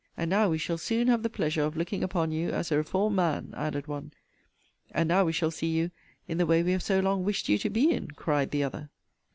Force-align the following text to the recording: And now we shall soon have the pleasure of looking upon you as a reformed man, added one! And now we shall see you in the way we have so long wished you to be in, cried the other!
And 0.17 0.31
now 0.31 0.49
we 0.49 0.57
shall 0.57 0.79
soon 0.79 1.07
have 1.09 1.21
the 1.21 1.29
pleasure 1.29 1.61
of 1.61 1.77
looking 1.77 2.03
upon 2.03 2.31
you 2.31 2.49
as 2.49 2.71
a 2.71 2.77
reformed 2.77 3.15
man, 3.17 3.53
added 3.55 3.85
one! 3.85 4.11
And 4.89 5.07
now 5.07 5.25
we 5.25 5.31
shall 5.31 5.51
see 5.51 5.67
you 5.69 5.91
in 6.27 6.39
the 6.39 6.47
way 6.47 6.63
we 6.63 6.71
have 6.71 6.81
so 6.81 7.01
long 7.01 7.23
wished 7.23 7.47
you 7.47 7.59
to 7.59 7.69
be 7.69 7.91
in, 7.91 8.07
cried 8.09 8.49
the 8.49 8.63
other! 8.63 8.89